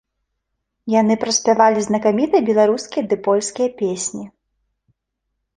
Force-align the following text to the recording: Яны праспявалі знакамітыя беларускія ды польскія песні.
Яны 1.01 1.17
праспявалі 1.23 1.79
знакамітыя 1.87 2.45
беларускія 2.49 3.03
ды 3.13 3.21
польскія 3.29 3.69
песні. 3.83 4.25